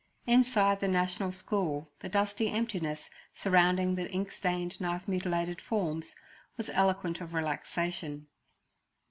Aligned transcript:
Inside 0.25 0.79
the 0.79 0.87
National 0.87 1.31
School 1.31 1.91
the 1.99 2.09
dusty 2.09 2.49
emptiness, 2.49 3.11
surrounding 3.35 3.93
the 3.93 4.09
ink 4.11 4.31
stained, 4.31 4.81
knife 4.81 5.07
mutilated 5.07 5.61
forms, 5.61 6.15
was 6.57 6.71
eloquent 6.71 7.21
of 7.21 7.35
relaxation. 7.35 8.25